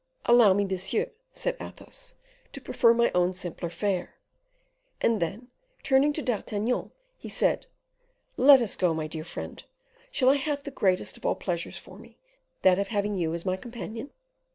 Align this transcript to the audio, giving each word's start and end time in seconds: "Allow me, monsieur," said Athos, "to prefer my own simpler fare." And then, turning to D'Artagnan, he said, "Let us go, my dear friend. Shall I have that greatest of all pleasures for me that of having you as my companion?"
"Allow 0.25 0.53
me, 0.53 0.65
monsieur," 0.65 1.11
said 1.31 1.55
Athos, 1.59 2.15
"to 2.53 2.59
prefer 2.59 2.91
my 2.91 3.11
own 3.13 3.33
simpler 3.33 3.69
fare." 3.69 4.15
And 4.99 5.21
then, 5.21 5.49
turning 5.83 6.11
to 6.13 6.23
D'Artagnan, 6.23 6.89
he 7.19 7.29
said, 7.29 7.67
"Let 8.35 8.63
us 8.63 8.75
go, 8.75 8.95
my 8.95 9.05
dear 9.05 9.23
friend. 9.23 9.63
Shall 10.11 10.29
I 10.29 10.37
have 10.37 10.63
that 10.63 10.73
greatest 10.73 11.17
of 11.17 11.25
all 11.27 11.35
pleasures 11.35 11.77
for 11.77 11.99
me 11.99 12.17
that 12.63 12.79
of 12.79 12.87
having 12.87 13.13
you 13.13 13.35
as 13.35 13.45
my 13.45 13.57
companion?" 13.57 14.09